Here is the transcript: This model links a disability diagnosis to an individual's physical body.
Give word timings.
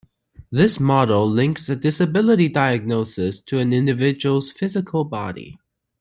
This 0.51 0.79
model 0.79 1.29
links 1.29 1.69
a 1.69 1.75
disability 1.75 2.49
diagnosis 2.49 3.39
to 3.41 3.59
an 3.59 3.71
individual's 3.71 4.51
physical 4.51 5.03
body. 5.03 5.59